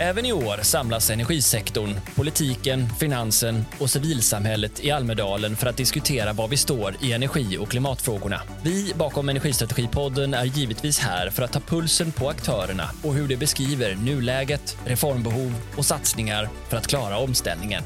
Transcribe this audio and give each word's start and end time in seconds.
Även 0.00 0.26
i 0.26 0.32
år 0.32 0.62
samlas 0.62 1.10
energisektorn, 1.10 1.94
politiken, 2.16 2.88
finansen 3.00 3.64
och 3.78 3.90
civilsamhället 3.90 4.84
i 4.84 4.90
Almedalen 4.90 5.56
för 5.56 5.66
att 5.66 5.76
diskutera 5.76 6.32
var 6.32 6.48
vi 6.48 6.56
står 6.56 6.94
i 7.00 7.12
energi 7.12 7.58
och 7.58 7.68
klimatfrågorna. 7.68 8.40
Vi 8.62 8.92
bakom 8.94 9.28
Energistrategipodden 9.28 10.34
är 10.34 10.44
givetvis 10.44 10.98
här 10.98 11.30
för 11.30 11.42
att 11.42 11.52
ta 11.52 11.60
pulsen 11.60 12.12
på 12.12 12.28
aktörerna 12.28 12.90
och 13.02 13.14
hur 13.14 13.28
de 13.28 13.36
beskriver 13.36 13.94
nuläget, 13.94 14.76
reformbehov 14.84 15.54
och 15.76 15.84
satsningar 15.84 16.48
för 16.68 16.76
att 16.76 16.86
klara 16.86 17.18
omställningen. 17.18 17.82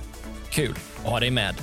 Kul 0.51 0.75
att 1.05 1.11
ha 1.11 1.21
dig 1.21 1.31
med! 1.31 1.55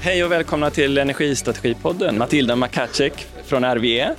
Hej 0.00 0.24
och 0.24 0.32
välkomna 0.32 0.70
till 0.70 0.98
Energistrategipodden. 0.98 2.18
Matilda 2.18 2.56
Makacek 2.56 3.26
från 3.44 3.64
RWE 3.64 4.14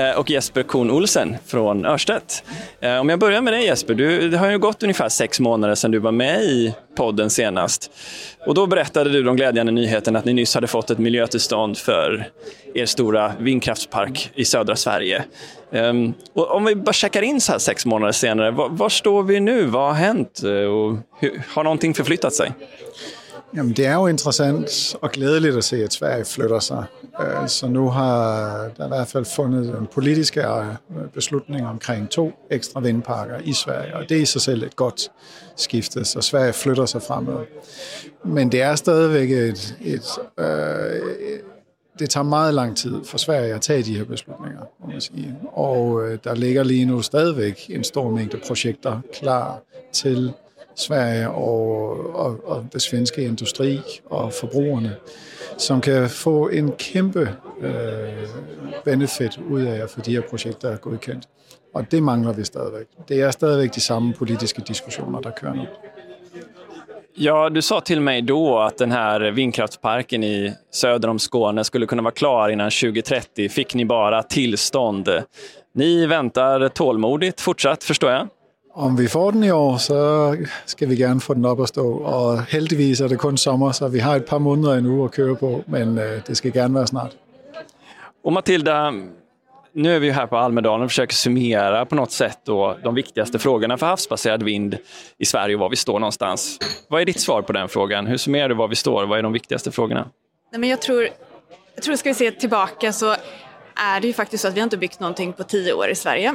Eh, 0.00 0.18
och 0.18 0.30
Jesper 0.30 0.62
Korn 0.62 0.90
Olsen 0.90 1.36
från 1.46 1.86
Örstedt. 1.86 2.44
Eh, 2.80 2.96
om 2.96 3.08
jag 3.08 3.18
börjar 3.18 3.40
med 3.40 3.52
dig 3.52 3.64
Jesper, 3.64 3.94
du, 3.94 4.28
det 4.28 4.38
har 4.38 4.50
ju 4.50 4.58
gått 4.58 4.82
ungefär 4.82 5.08
sex 5.08 5.40
månader 5.40 5.74
sedan 5.74 5.90
du 5.90 5.98
var 5.98 6.12
med 6.12 6.42
i 6.42 6.74
podden 6.96 7.30
senast. 7.30 7.90
Och 8.46 8.54
då 8.54 8.66
berättade 8.66 9.10
du 9.10 9.22
de 9.22 9.36
glädjande 9.36 9.72
nyheten 9.72 10.16
att 10.16 10.24
ni 10.24 10.32
nyss 10.32 10.54
hade 10.54 10.66
fått 10.66 10.90
ett 10.90 10.98
miljötillstånd 10.98 11.78
för 11.78 12.28
er 12.74 12.86
stora 12.86 13.32
vindkraftspark 13.38 14.30
i 14.34 14.44
södra 14.44 14.76
Sverige. 14.76 15.24
Ehm, 15.72 16.14
och 16.32 16.50
om 16.50 16.64
vi 16.64 16.74
bara 16.74 16.92
checkar 16.92 17.22
in 17.22 17.40
så 17.40 17.52
här 17.52 17.58
sex 17.58 17.86
månader 17.86 18.12
senare, 18.12 18.50
var, 18.50 18.68
var 18.68 18.88
står 18.88 19.22
vi 19.22 19.40
nu? 19.40 19.64
Vad 19.64 19.86
har 19.86 19.94
hänt? 19.94 20.42
Eh, 20.44 20.50
och 20.50 20.96
hur, 21.20 21.42
har 21.48 21.64
någonting 21.64 21.94
förflyttat 21.94 22.34
sig? 22.34 22.52
Jamen, 23.56 23.72
det 23.72 23.86
er 23.86 23.94
jo 23.94 24.06
interessant 24.06 24.96
og 25.02 25.10
glædeligt 25.10 25.56
at 25.56 25.64
se, 25.64 25.84
at 25.84 25.92
Sverige 25.92 26.24
flytter 26.24 26.58
sig. 26.58 26.84
Øh, 27.20 27.48
så 27.48 27.68
nu 27.68 27.90
har 27.90 28.70
der 28.76 28.84
i 28.84 28.88
hvert 28.88 29.08
fald 29.08 29.24
fundet 29.24 29.78
en 29.78 29.86
politisk 29.86 30.36
øh, 30.36 30.44
beslutning 31.14 31.66
omkring 31.66 32.10
to 32.10 32.32
ekstra 32.50 32.80
vindparker 32.80 33.38
i 33.44 33.52
Sverige, 33.52 33.96
og 33.96 34.08
det 34.08 34.16
er 34.16 34.20
i 34.20 34.24
sig 34.24 34.40
selv 34.40 34.62
et 34.62 34.76
godt 34.76 35.10
skifte, 35.56 36.04
så 36.04 36.20
Sverige 36.20 36.52
flytter 36.52 36.86
sig 36.86 37.02
fremad. 37.02 37.46
Men 38.24 38.52
det 38.52 38.62
er 38.62 38.74
stadigvæk 38.74 39.30
et, 39.30 39.76
et 39.80 40.18
øh, 40.38 41.00
det 41.98 42.10
tager 42.10 42.24
meget 42.24 42.54
lang 42.54 42.76
tid 42.76 43.04
for 43.04 43.18
Sverige 43.18 43.54
at 43.54 43.60
tage 43.60 43.82
de 43.82 43.96
her 43.96 44.04
beslutninger, 44.04 44.60
må 44.80 44.86
man 44.86 45.00
sige. 45.00 45.36
Og 45.52 46.08
øh, 46.08 46.18
der 46.24 46.34
ligger 46.34 46.62
lige 46.62 46.84
nu 46.84 47.02
stadigvæk 47.02 47.66
en 47.70 47.84
stor 47.84 48.10
mængde 48.10 48.40
projekter 48.46 49.00
klar 49.12 49.62
til 49.92 50.32
Sverige 50.74 51.30
og, 51.30 51.90
og, 52.14 52.40
og 52.44 52.66
det 52.72 52.82
svenske 52.82 53.24
industri 53.24 53.80
og 54.06 54.32
forbrugerne, 54.32 54.96
som 55.58 55.80
kan 55.80 56.08
få 56.08 56.48
en 56.48 56.72
kæmpe 56.72 57.28
øh, 57.60 57.72
benefit 58.84 59.40
ud 59.50 59.62
af 59.62 59.82
at 59.82 59.90
få 59.90 60.00
de 60.00 60.12
her 60.12 60.22
projekter 60.30 60.68
er 60.68 60.76
godkendt. 60.76 61.28
Og 61.74 61.90
det 61.90 62.02
mangler 62.02 62.32
vi 62.32 62.44
stadigvæk. 62.44 62.86
Det 63.08 63.20
er 63.20 63.30
stadigvæk 63.30 63.74
de 63.74 63.80
samme 63.80 64.12
politiske 64.12 64.62
diskussioner, 64.68 65.20
der 65.20 65.30
kører 65.30 65.54
nu. 65.54 65.66
Ja, 67.14 67.48
du 67.48 67.62
sa 67.62 67.80
till 67.80 68.00
mig 68.00 68.22
då 68.22 68.58
att 68.58 68.78
den 68.78 68.92
här 68.92 69.20
vindkraftsparken 69.20 70.24
i 70.24 70.54
söder 70.70 71.08
om 71.08 71.18
Skåne 71.18 71.64
skulle 71.64 71.86
kunna 71.86 72.02
vara 72.02 72.14
klar 72.14 72.48
innan 72.48 72.70
2030. 72.70 73.48
Fick 73.48 73.74
ni 73.74 73.84
bara 73.84 74.22
tillstånd? 74.22 75.08
Ni 75.74 76.06
väntar 76.06 76.68
tålmodigt 76.68 77.40
fortsatt, 77.40 77.84
förstår 77.84 78.10
jag? 78.10 78.28
Om 78.74 78.96
vi 78.96 79.08
får 79.08 79.32
den 79.32 79.44
i 79.44 79.50
år, 79.50 79.76
så 79.76 80.36
skal 80.66 80.88
vi 80.88 80.96
gerne 80.96 81.20
få 81.20 81.34
den 81.34 81.44
op 81.44 81.60
at 81.60 81.68
stå. 81.68 81.84
Og 81.98 82.42
heldigvis 82.42 83.00
er 83.00 83.08
det 83.08 83.18
kun 83.18 83.36
sommer, 83.36 83.72
så 83.72 83.88
vi 83.88 83.98
har 83.98 84.16
et 84.16 84.24
par 84.24 84.38
måneder 84.38 84.74
endnu 84.78 85.04
at 85.04 85.10
køre 85.10 85.36
på, 85.36 85.64
men 85.66 85.98
øh, 85.98 86.20
det 86.26 86.36
ska 86.36 86.48
gerne 86.48 86.74
vara 86.74 86.86
snart. 86.86 87.10
Och 88.24 88.32
Matilda, 88.32 88.92
nu 89.72 89.94
är 89.94 89.98
vi 89.98 90.10
här 90.10 90.26
på 90.26 90.36
Almedalen 90.36 90.84
och 90.84 90.90
försöker 90.90 91.14
summera 91.14 91.86
på 91.86 91.94
något 91.94 92.12
sätt 92.12 92.38
då 92.44 92.76
de 92.84 92.94
viktigaste 92.94 93.38
frågorna 93.38 93.78
för 93.78 93.86
havsbaserad 93.86 94.42
vind 94.42 94.76
i 95.18 95.24
Sverige 95.24 95.54
och 95.54 95.60
var 95.60 95.70
vi 95.70 95.76
står 95.76 95.98
någonstans. 95.98 96.58
Vad 96.88 97.00
är 97.00 97.04
ditt 97.04 97.20
svar 97.20 97.42
på 97.42 97.52
den 97.52 97.68
frågan? 97.68 98.06
Hur 98.06 98.16
summerar 98.16 98.48
du 98.48 98.54
var 98.54 98.68
vi 98.68 98.76
står? 98.76 99.06
Vad 99.06 99.18
är 99.18 99.22
de 99.22 99.32
viktigaste 99.32 99.70
frågorna? 99.70 100.08
Nej, 100.52 100.60
men 100.60 100.68
jag 100.68 100.80
tror, 100.80 101.08
jag 101.74 101.84
tror, 101.84 101.96
ska 101.96 102.08
vi 102.08 102.14
se 102.14 102.30
tillbaka 102.30 102.92
så 102.92 103.16
är 103.74 104.00
det 104.00 104.06
ju 104.06 104.12
faktiskt 104.12 104.42
så 104.42 104.48
att 104.48 104.54
vi 104.54 104.60
har 104.60 104.64
inte 104.64 104.76
byggt 104.76 105.00
någonting 105.00 105.32
på 105.32 105.44
tio 105.44 105.72
år 105.72 105.88
i 105.88 105.94
Sverige. 105.94 106.34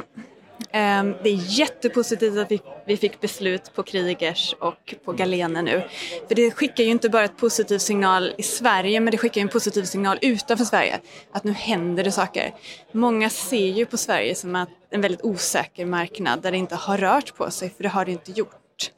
Ehm, 0.76 1.14
det 1.22 1.28
är 1.28 1.58
jättepositivt 1.58 2.38
att 2.38 2.52
vi 2.86 2.96
fick 2.96 3.20
beslut 3.20 3.74
på 3.74 3.82
Krigers 3.82 4.54
och 4.60 4.94
på 5.04 5.12
Galene 5.12 5.62
nu. 5.62 5.82
För 6.28 6.34
det 6.34 6.50
skickar 6.50 6.84
ju 6.84 6.90
inte 6.90 7.08
bara 7.08 7.24
ett 7.24 7.36
positiv 7.36 7.78
signal 7.78 8.34
i 8.38 8.42
Sverige, 8.42 9.00
men 9.00 9.10
det 9.10 9.18
skickar 9.18 9.40
en 9.40 9.48
positiv 9.48 9.84
signal 9.84 10.18
utanför 10.22 10.64
Sverige. 10.64 11.00
Att 11.32 11.44
nu 11.44 11.52
händer 11.52 12.04
det 12.04 12.12
saker. 12.12 12.54
Många 12.92 13.30
ser 13.30 13.66
ju 13.66 13.86
på 13.86 13.96
Sverige 13.96 14.34
som 14.34 14.66
en 14.90 15.00
väldigt 15.00 15.24
osäker 15.24 15.86
marknad 15.86 16.42
där 16.42 16.50
det 16.50 16.58
inte 16.58 16.74
har 16.74 16.98
rört 16.98 17.36
på 17.36 17.50
sig, 17.50 17.70
för 17.70 17.82
det 17.82 17.88
har 17.88 18.04
det 18.04 18.12
inte 18.12 18.32
gjort. 18.32 18.90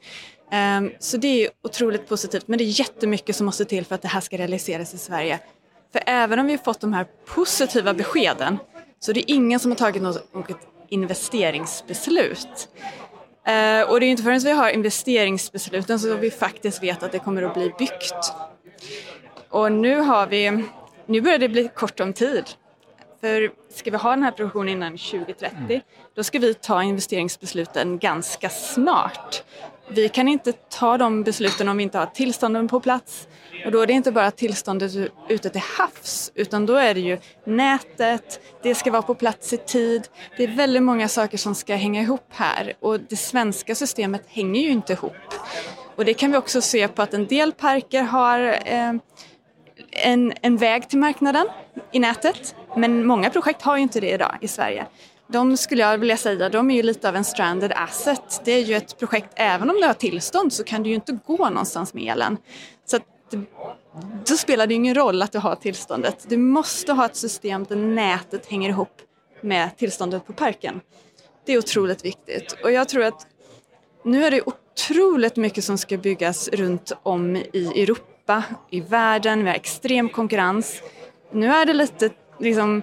Ehm, 0.51 0.91
så 0.99 1.17
det 1.17 1.45
är 1.45 1.49
otroligt 1.63 2.07
positivt, 2.09 2.47
men 2.47 2.57
det 2.57 2.63
är 2.63 2.79
jättemycket 2.79 3.35
som 3.35 3.45
måste 3.45 3.65
till 3.65 3.85
för 3.85 3.95
att 3.95 4.01
det 4.01 4.07
här 4.07 4.21
ska 4.21 4.37
realiseras 4.37 4.93
i 4.93 4.97
Sverige. 4.97 5.39
För 5.91 6.01
även 6.05 6.39
om 6.39 6.45
vi 6.45 6.53
har 6.53 6.63
fått 6.63 6.81
de 6.81 6.93
här 6.93 7.05
positiva 7.25 7.93
beskeden 7.93 8.57
så 8.99 9.13
det 9.13 9.19
är 9.31 9.35
ingen 9.35 9.59
som 9.59 9.71
har 9.71 9.75
tagit 9.75 10.01
något 10.01 10.78
investeringsbeslut. 10.89 12.69
Eh, 13.45 13.81
och 13.81 13.99
det 13.99 14.05
är 14.05 14.09
inte 14.09 14.23
förrän 14.23 14.39
vi 14.39 14.51
har 14.51 14.69
investeringsbesluten 14.69 15.99
som 15.99 16.19
vi 16.19 16.31
faktiskt 16.31 16.83
vet 16.83 17.03
att 17.03 17.11
det 17.11 17.19
kommer 17.19 17.43
att 17.43 17.53
bli 17.53 17.73
byggt. 17.79 18.33
Och 19.49 19.71
nu 19.71 19.99
har 19.99 20.27
vi, 20.27 20.63
nu 21.05 21.21
börjar 21.21 21.39
det 21.39 21.49
bli 21.49 21.69
kort 21.75 21.99
om 21.99 22.13
tid. 22.13 22.45
För 23.21 23.51
ska 23.73 23.91
vi 23.91 23.97
ha 23.97 24.09
den 24.09 24.23
här 24.23 24.31
produktionen 24.31 24.69
innan 24.69 24.97
2030, 24.97 25.55
mm. 25.69 25.81
då 26.15 26.23
ska 26.23 26.39
vi 26.39 26.53
ta 26.53 26.83
investeringsbesluten 26.83 27.99
ganska 27.99 28.49
snart. 28.49 29.43
Vi 29.91 30.09
kan 30.09 30.27
inte 30.27 30.53
ta 30.53 30.97
de 30.97 31.23
besluten 31.23 31.69
om 31.69 31.77
vi 31.77 31.83
inte 31.83 31.97
har 31.97 32.05
tillstånden 32.05 32.67
på 32.67 32.79
plats. 32.79 33.27
Och 33.65 33.71
då 33.71 33.81
är 33.81 33.87
det 33.87 33.93
inte 33.93 34.11
bara 34.11 34.31
tillståndet 34.31 35.11
ute 35.29 35.49
till 35.49 35.61
havs, 35.77 36.31
utan 36.35 36.65
då 36.65 36.75
är 36.75 36.93
det 36.93 36.99
ju 36.99 37.17
nätet, 37.43 38.39
det 38.63 38.75
ska 38.75 38.91
vara 38.91 39.01
på 39.01 39.15
plats 39.15 39.53
i 39.53 39.57
tid. 39.57 40.07
Det 40.37 40.43
är 40.43 40.47
väldigt 40.47 40.83
många 40.83 41.07
saker 41.07 41.37
som 41.37 41.55
ska 41.55 41.75
hänga 41.75 42.01
ihop 42.01 42.25
här 42.29 42.73
och 42.79 42.99
det 42.99 43.15
svenska 43.15 43.75
systemet 43.75 44.23
hänger 44.27 44.61
ju 44.61 44.69
inte 44.69 44.93
ihop. 44.93 45.33
Och 45.95 46.05
det 46.05 46.13
kan 46.13 46.31
vi 46.31 46.37
också 46.37 46.61
se 46.61 46.87
på 46.87 47.01
att 47.01 47.13
en 47.13 47.27
del 47.27 47.51
parker 47.51 48.03
har 48.03 48.39
eh, 48.65 48.93
en, 49.91 50.33
en 50.41 50.57
väg 50.57 50.89
till 50.89 50.99
marknaden 50.99 51.47
i 51.91 51.99
nätet, 51.99 52.55
men 52.77 53.05
många 53.05 53.29
projekt 53.29 53.61
har 53.61 53.77
ju 53.77 53.83
inte 53.83 53.99
det 53.99 54.09
idag 54.09 54.37
i 54.41 54.47
Sverige. 54.47 54.85
De 55.31 55.57
skulle 55.57 55.81
jag 55.81 55.97
vilja 55.97 56.17
säga, 56.17 56.49
de 56.49 56.71
är 56.71 56.75
ju 56.75 56.83
lite 56.83 57.09
av 57.09 57.15
en 57.15 57.23
stranded 57.23 57.71
asset. 57.75 58.41
Det 58.45 58.51
är 58.51 58.63
ju 58.63 58.75
ett 58.75 58.99
projekt, 58.99 59.29
även 59.35 59.69
om 59.69 59.75
du 59.81 59.87
har 59.87 59.93
tillstånd 59.93 60.53
så 60.53 60.63
kan 60.63 60.83
du 60.83 60.89
ju 60.89 60.95
inte 60.95 61.19
gå 61.25 61.49
någonstans 61.49 61.93
med 61.93 62.03
elen. 62.03 62.37
Så 62.85 62.95
att 62.97 63.03
då 64.27 64.37
spelar 64.37 64.67
det 64.67 64.73
ingen 64.73 64.95
roll 64.95 65.21
att 65.21 65.31
du 65.31 65.39
har 65.39 65.55
tillståndet. 65.55 66.25
Du 66.29 66.37
måste 66.37 66.93
ha 66.93 67.05
ett 67.05 67.15
system 67.15 67.63
där 67.69 67.75
nätet 67.75 68.45
hänger 68.45 68.69
ihop 68.69 69.01
med 69.41 69.77
tillståndet 69.77 70.27
på 70.27 70.33
parken. 70.33 70.81
Det 71.45 71.53
är 71.53 71.57
otroligt 71.57 72.05
viktigt 72.05 72.55
och 72.63 72.71
jag 72.71 72.89
tror 72.89 73.03
att 73.03 73.27
nu 74.03 74.25
är 74.25 74.31
det 74.31 74.41
otroligt 74.41 75.35
mycket 75.35 75.63
som 75.63 75.77
ska 75.77 75.97
byggas 75.97 76.49
runt 76.49 76.91
om 77.03 77.35
i 77.35 77.83
Europa, 77.83 78.43
i 78.69 78.81
världen, 78.81 79.43
vi 79.43 79.49
har 79.49 79.55
extrem 79.55 80.09
konkurrens. 80.09 80.81
Nu 81.31 81.47
är 81.47 81.65
det 81.65 81.73
lite 81.73 82.09
liksom, 82.39 82.81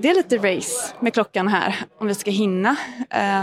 det 0.00 0.10
är 0.10 0.14
lite 0.14 0.36
race 0.36 0.94
med 1.00 1.14
klockan 1.14 1.48
här 1.48 1.76
om 1.98 2.06
vi 2.06 2.14
ska 2.14 2.30
hinna. 2.30 2.76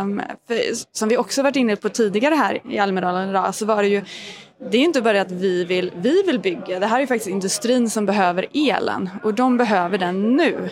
Um, 0.02 0.22
för, 0.48 0.58
som 0.98 1.10
vi 1.10 1.18
också 1.18 1.44
varit 1.44 1.56
inne 1.56 1.76
på 1.76 1.90
tidigare 1.90 2.36
här 2.36 2.62
i 2.70 2.80
Almedalen 2.80 3.30
idag 3.30 3.56
så 3.56 3.66
var 3.66 3.84
det 3.84 3.90
ju 3.90 4.02
det 4.72 4.78
är 4.78 4.82
inte 4.82 5.02
bara 5.02 5.22
att 5.22 5.32
vi 5.32 5.66
vill, 5.66 5.92
vi 5.96 6.24
vill 6.24 6.40
bygga, 6.40 6.80
det 6.80 6.88
här 6.88 7.02
är 7.02 7.06
faktiskt 7.06 7.30
industrin 7.30 7.90
som 7.90 8.06
behöver 8.06 8.48
elen 8.54 9.10
och 9.24 9.34
de 9.34 9.58
behöver 9.58 9.98
den 9.98 10.36
nu. 10.36 10.70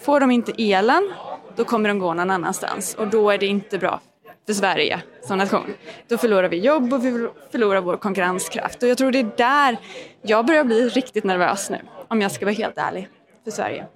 Får 0.00 0.20
de 0.20 0.30
inte 0.30 0.52
elen, 0.58 1.12
då 1.56 1.64
kommer 1.64 1.88
de 1.88 1.98
gå 1.98 2.14
någon 2.14 2.30
annanstans 2.30 2.94
och 2.94 3.08
då 3.08 3.30
är 3.30 3.38
det 3.38 3.46
inte 3.46 3.78
bra 3.78 4.00
för 4.46 4.52
Sverige 4.52 5.02
som 5.22 5.38
nation. 5.38 5.74
Då 6.08 6.18
förlorar 6.18 6.48
vi 6.48 6.58
jobb 6.58 6.92
och 6.92 7.04
vi 7.04 7.28
förlorar 7.50 7.80
vår 7.80 7.96
konkurrenskraft 7.96 8.82
och 8.82 8.88
jag 8.88 8.98
tror 8.98 9.12
det 9.12 9.18
är 9.18 9.30
där 9.36 9.76
jag 10.22 10.46
börjar 10.46 10.64
bli 10.64 10.88
riktigt 10.88 11.24
nervös 11.24 11.70
nu, 11.70 11.78
om 12.08 12.20
jag 12.20 12.32
ska 12.32 12.44
vara 12.44 12.54
helt 12.54 12.78
ärlig, 12.78 13.08
för 13.44 13.50
Sverige. 13.50 13.86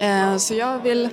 Eh, 0.00 0.36
så 0.36 0.54
jag 0.54 0.82
vill 0.82 1.08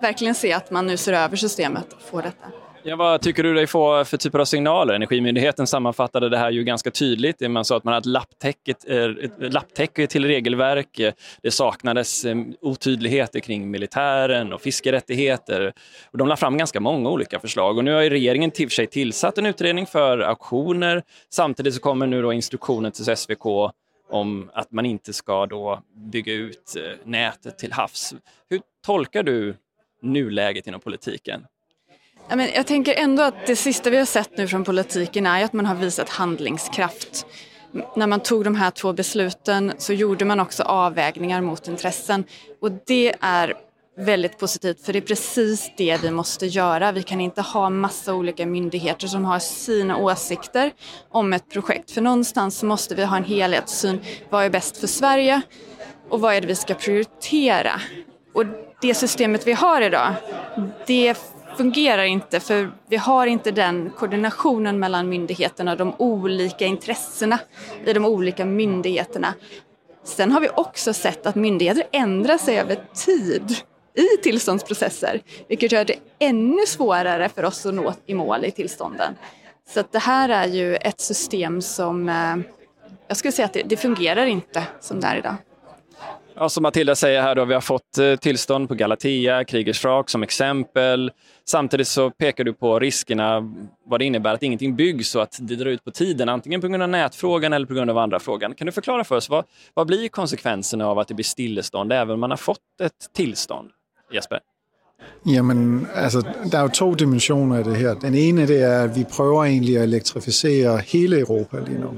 verkligen 0.00 0.34
se 0.34 0.52
att 0.52 0.70
man 0.70 0.86
nu 0.86 0.96
ser 0.96 1.12
över 1.12 1.36
systemet 1.36 1.92
och 1.92 2.02
får 2.02 2.22
detta. 2.22 2.48
Ja, 2.86 2.96
vad 2.96 3.20
tycker 3.20 3.42
du 3.42 3.54
dig 3.54 3.66
få 3.66 4.04
för 4.04 4.16
typer 4.16 4.38
av 4.38 4.44
signaler? 4.44 4.94
Energimyndigheten 4.94 5.66
sammanfattade 5.66 6.28
det 6.28 6.38
här 6.38 6.50
ju 6.50 6.64
ganska 6.64 6.90
tydligt. 6.90 7.50
Man 7.50 7.64
sa 7.64 7.76
att 7.76 7.84
man 7.84 7.94
hade 7.94 8.18
ett 8.18 9.52
lapptäcke 9.52 10.02
eh, 10.02 10.06
till 10.06 10.24
regelverk. 10.24 11.00
Det 11.42 11.50
saknades 11.50 12.24
eh, 12.24 12.36
otydligheter 12.60 13.40
kring 13.40 13.70
militären 13.70 14.52
och 14.52 14.60
fiskerättigheter. 14.60 15.72
Och 16.10 16.18
de 16.18 16.28
la 16.28 16.36
fram 16.36 16.58
ganska 16.58 16.80
många 16.80 17.10
olika 17.10 17.40
förslag. 17.40 17.78
Och 17.78 17.84
nu 17.84 17.92
har 17.92 18.02
regeringen 18.02 18.50
till 18.50 18.70
sig 18.70 18.86
tillsatt 18.86 19.38
en 19.38 19.46
utredning 19.46 19.86
för 19.86 20.18
auktioner. 20.18 21.02
Samtidigt 21.30 21.74
så 21.74 21.80
kommer 21.80 22.06
nu 22.06 22.22
då 22.22 22.32
instruktionen 22.32 22.92
till 22.92 23.16
SVK 23.16 23.46
om 24.14 24.50
att 24.54 24.72
man 24.72 24.86
inte 24.86 25.12
ska 25.12 25.46
då 25.46 25.82
bygga 25.94 26.32
ut 26.32 26.76
eh, 26.76 26.82
nätet 27.04 27.58
till 27.58 27.72
havs. 27.72 28.14
Hur 28.48 28.60
tolkar 28.86 29.22
du 29.22 29.56
nuläget 30.02 30.66
inom 30.66 30.80
politiken? 30.80 31.46
jag 32.54 32.66
tänker 32.66 32.94
ändå 32.94 33.22
att 33.22 33.46
det 33.46 33.56
sista 33.56 33.90
vi 33.90 33.96
har 33.96 34.04
sett 34.04 34.36
nu 34.36 34.48
från 34.48 34.64
politiken 34.64 35.26
är 35.26 35.44
att 35.44 35.52
man 35.52 35.66
har 35.66 35.74
visat 35.74 36.08
handlingskraft. 36.08 37.26
När 37.96 38.06
man 38.06 38.20
tog 38.20 38.44
de 38.44 38.54
här 38.54 38.70
två 38.70 38.92
besluten 38.92 39.72
så 39.78 39.92
gjorde 39.92 40.24
man 40.24 40.40
också 40.40 40.62
avvägningar 40.62 41.40
mot 41.40 41.68
intressen 41.68 42.24
och 42.60 42.72
det 42.86 43.14
är 43.20 43.54
väldigt 43.96 44.38
positivt 44.38 44.84
för 44.84 44.92
det 44.92 44.98
är 44.98 45.00
precis 45.00 45.72
det 45.76 46.02
vi 46.02 46.10
måste 46.10 46.46
göra. 46.46 46.92
Vi 46.92 47.02
kan 47.02 47.20
inte 47.20 47.42
ha 47.42 47.70
massa 47.70 48.14
olika 48.14 48.46
myndigheter 48.46 49.06
som 49.06 49.24
har 49.24 49.38
sina 49.38 49.96
åsikter 49.96 50.72
om 51.10 51.32
ett 51.32 51.50
projekt 51.50 51.90
för 51.90 52.00
någonstans 52.00 52.62
måste 52.62 52.94
vi 52.94 53.04
ha 53.04 53.16
en 53.16 53.24
helhetssyn. 53.24 54.00
Vad 54.30 54.44
är 54.44 54.50
bäst 54.50 54.76
för 54.76 54.86
Sverige 54.86 55.40
och 56.08 56.20
vad 56.20 56.34
är 56.34 56.40
det 56.40 56.46
vi 56.46 56.54
ska 56.54 56.74
prioritera? 56.74 57.80
Och 58.34 58.44
det 58.80 58.94
systemet 58.94 59.46
vi 59.46 59.52
har 59.52 59.80
idag, 59.80 60.14
det 60.86 61.18
fungerar 61.56 62.02
inte 62.04 62.40
för 62.40 62.72
vi 62.88 62.96
har 62.96 63.26
inte 63.26 63.50
den 63.50 63.90
koordinationen 63.90 64.78
mellan 64.78 65.08
myndigheterna 65.08 65.72
och 65.72 65.78
de 65.78 65.94
olika 65.98 66.66
intressena 66.66 67.38
i 67.86 67.92
de 67.92 68.04
olika 68.04 68.44
myndigheterna. 68.44 69.34
Sen 70.04 70.32
har 70.32 70.40
vi 70.40 70.48
också 70.48 70.92
sett 70.92 71.26
att 71.26 71.34
myndigheter 71.34 71.84
ändrar 71.92 72.38
sig 72.38 72.58
över 72.58 72.78
tid 72.94 73.56
i 73.94 74.22
tillståndsprocesser, 74.22 75.20
vilket 75.48 75.72
gör 75.72 75.84
det 75.84 75.96
ännu 76.18 76.66
svårare 76.66 77.28
för 77.28 77.44
oss 77.44 77.66
att 77.66 77.74
nå 77.74 77.94
i 78.06 78.14
mål 78.14 78.44
i 78.44 78.50
tillstånden. 78.50 79.14
Så 79.68 79.80
att 79.80 79.92
det 79.92 79.98
här 79.98 80.28
är 80.28 80.46
ju 80.46 80.76
ett 80.76 81.00
system 81.00 81.62
som, 81.62 82.08
eh, 82.08 82.36
jag 83.08 83.16
skulle 83.16 83.32
säga 83.32 83.46
att 83.46 83.52
det, 83.52 83.62
det 83.62 83.76
fungerar 83.76 84.26
inte 84.26 84.62
som 84.80 85.00
det 85.00 85.06
är 85.06 85.16
idag. 85.16 85.36
Ja, 86.36 86.48
som 86.48 86.62
Matilda 86.62 86.94
säger 86.94 87.22
här, 87.22 87.34
då, 87.34 87.44
vi 87.44 87.54
har 87.54 87.60
fått 87.60 87.98
eh, 87.98 88.16
tillstånd 88.16 88.68
på 88.68 88.74
Galatea, 88.74 89.44
Kriegers 89.44 89.84
Rak 89.84 90.10
som 90.10 90.22
exempel. 90.22 91.12
Samtidigt 91.44 91.88
så 91.88 92.10
pekar 92.10 92.44
du 92.44 92.52
på 92.52 92.78
riskerna, 92.78 93.54
vad 93.86 94.00
det 94.00 94.04
innebär 94.04 94.34
att 94.34 94.42
ingenting 94.42 94.76
byggs 94.76 95.14
och 95.14 95.22
att 95.22 95.38
det 95.40 95.56
drar 95.56 95.66
ut 95.66 95.84
på 95.84 95.90
tiden, 95.90 96.28
antingen 96.28 96.60
på 96.60 96.68
grund 96.68 96.82
av 96.82 96.88
nätfrågan 96.88 97.52
eller 97.52 97.66
på 97.66 97.74
grund 97.74 97.90
av 97.90 97.98
andra 97.98 98.20
frågan. 98.20 98.54
Kan 98.54 98.66
du 98.66 98.72
förklara 98.72 99.04
för 99.04 99.16
oss, 99.16 99.28
vad, 99.28 99.44
vad 99.74 99.86
blir 99.86 100.08
konsekvenserna 100.08 100.86
av 100.86 100.98
att 100.98 101.08
det 101.08 101.14
blir 101.14 101.24
stillestånd 101.24 101.92
även 101.92 102.10
om 102.14 102.20
man 102.20 102.30
har 102.30 102.36
fått 102.36 102.58
ett 102.82 103.14
tillstånd? 103.14 103.70
Jesper? 104.14 104.36
Jamen, 105.26 105.86
altså, 105.94 106.22
der 106.52 106.58
er 106.58 106.62
jo 106.62 106.68
to 106.68 106.94
dimensioner 106.94 107.58
i 107.58 107.62
det 107.62 107.76
her. 107.76 107.94
Den 107.94 108.14
ene 108.14 108.46
det 108.46 108.62
er, 108.62 108.82
at 108.82 108.96
vi 108.96 109.04
prøver 109.04 109.44
egentlig 109.44 109.76
at 109.76 109.82
elektrificere 109.82 110.78
hele 110.78 111.20
Europa 111.20 111.60
lige 111.60 111.80
nu. 111.80 111.90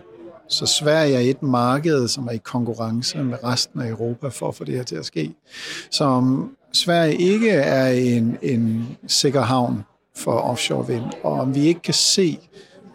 Så 0.49 0.67
Sverige 0.67 1.15
er 1.15 1.21
et 1.21 1.43
marked, 1.43 2.09
som 2.09 2.27
er 2.27 2.31
i 2.31 2.37
konkurrence 2.37 3.19
med 3.19 3.45
resten 3.45 3.81
af 3.81 3.89
Europa 3.89 4.29
for 4.29 4.49
at 4.49 4.55
få 4.55 4.65
det 4.65 4.75
her 4.75 4.83
til 4.83 4.97
at 4.97 5.05
ske. 5.05 5.35
Så 5.91 6.05
om 6.05 6.57
Sverige 6.73 7.17
ikke 7.17 7.51
er 7.51 7.87
en, 7.87 8.39
en 8.43 8.97
sikker 9.07 9.41
havn 9.41 9.85
for 10.17 10.33
offshore 10.33 10.87
vind, 10.87 11.05
og 11.23 11.33
om 11.33 11.55
vi 11.55 11.61
ikke 11.61 11.81
kan 11.81 11.95
se, 11.95 12.39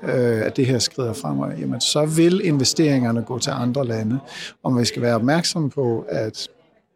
øh, 0.04 0.42
at 0.46 0.58
det 0.58 0.66
her 0.66 0.80
skrider 0.80 1.14
fremad, 1.14 1.58
jamen 1.58 1.82
så 1.82 2.06
vil 2.06 2.42
investeringerne 2.46 3.22
gå 3.22 3.40
til 3.40 3.52
andre 3.52 3.86
lande. 3.86 4.20
Og 4.64 4.80
vi 4.80 4.86
skal 4.86 5.02
være 5.02 5.16
opmærksomme 5.16 5.70
på, 5.70 6.06
at 6.10 6.48